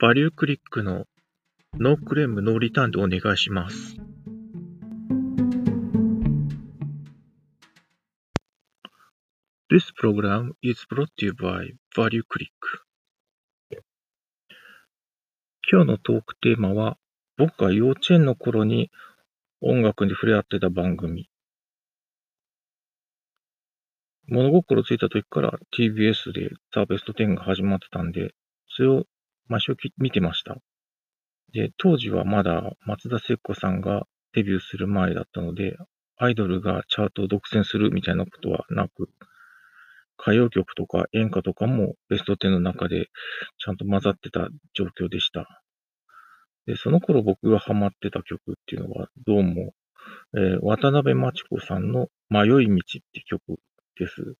[0.00, 1.04] バリュークリックの
[1.74, 3.96] ノークレームノーリターンでお願いします。
[9.70, 12.50] This program is brought to you by Value Click.
[15.70, 16.98] 今日のトークテーマは、
[17.36, 18.90] 僕が幼稚園の頃に
[19.60, 21.28] 音楽に触れ合ってた番組。
[24.26, 28.34] 物心ついた時から TBS でザ・ベスト10が始まってたんで、
[28.74, 29.04] それを
[29.48, 30.58] 毎週見てました。
[31.52, 35.76] で、当時はまだ松田聖子さんがデビューする前だったので、
[36.16, 39.10] アイドルがチャートを独占するみたいなことはなく、
[40.18, 43.08] 歌謡曲とか演歌とかもベスト10の中で
[43.58, 45.62] ちゃんと混ざってた状況でした。
[46.66, 49.74] で、その頃僕がハマってた曲っていうのは、どうも、
[50.34, 52.78] えー、渡辺真知子さんの迷い道っ
[53.12, 53.42] て曲
[53.98, 54.36] です。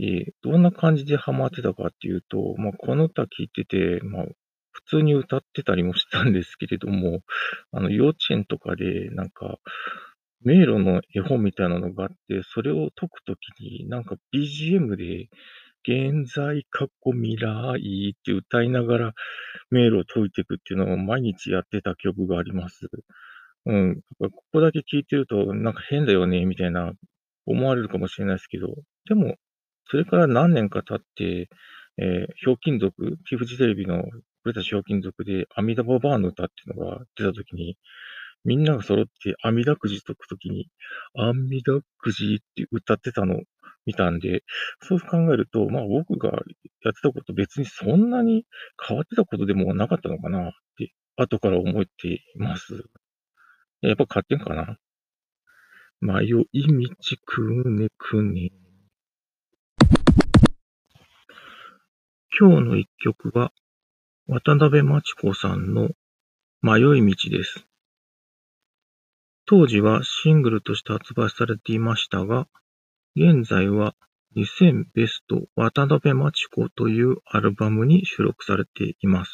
[0.00, 4.24] え、どんな感じでハマってたかっていうと、まあ、この歌聴いてて、まあ、
[4.70, 7.22] 普通に歌ってたりもしたんですけれども、
[7.72, 9.58] あの、幼稚園とかで、なんか、
[10.44, 15.28] 迷路の絵本みたいなのがあって、それを解くときに、なんか BGM で、
[15.82, 19.14] 現在、過去、未来って歌いながら
[19.70, 22.88] 迷路を解いていくっていうのを毎日やってた曲があります。
[23.66, 24.00] うん。
[24.18, 26.92] ここだけ聞いてると、なんか変だよね、みたいな
[27.46, 28.74] 思われるかもしれないですけど、
[29.06, 29.36] でも、
[29.90, 31.48] それから何年か経って、
[31.98, 34.04] えー、ひょうきん族、キフジテレビの
[34.44, 37.76] 俺たちひょうきん族で、阿弥陀ボバーの歌っていうのが出たときに、
[38.44, 40.68] みんなが揃って阿弥陀くじ解くときに、
[41.14, 43.40] 阿弥陀くじって歌ってたのを
[43.86, 44.44] 見たんで、
[44.80, 46.30] そう考えると、まあ僕が
[46.84, 48.44] やってたこと別にそんなに
[48.86, 52.84] 変わってたことでもなかったのかなって、後から思っています。
[53.80, 54.76] やっぱ買ってんかな
[56.00, 58.50] 迷い道くねくね。
[62.40, 63.52] 今日の一曲は、
[64.28, 65.88] 渡辺真知子さんの
[66.62, 67.66] 迷い道です。
[69.44, 72.46] 当時はシングルとして発売されていましたが、
[73.16, 73.96] 現在は
[74.36, 79.32] 2000ベスト渡辺真知子というアルバムに収録されています。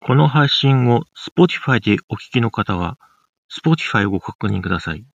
[0.00, 2.98] この配信を Spotify でお聞きの方は、
[3.48, 5.06] Spotify をご確認ください。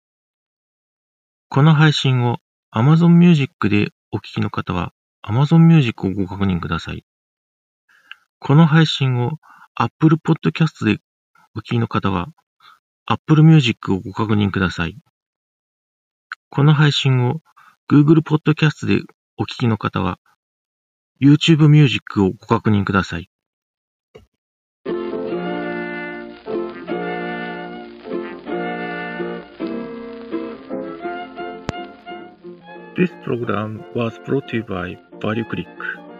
[1.49, 2.39] この配信を
[2.73, 4.94] Amazon Music でお聞きの方は、
[5.27, 7.03] Amazon Music をご確認ください。
[8.41, 9.39] この配信を
[9.75, 10.99] Apple Podcast で
[11.57, 12.29] お聞きの方は、
[13.07, 14.99] Apple Music をご確認ください。
[16.51, 17.41] この配信を
[17.91, 19.01] Google Podcast で
[19.39, 20.19] お聞きの方は、
[21.23, 23.31] YouTube Music をご確認ください。
[32.97, 36.14] This program was brought to you by バリュークリック。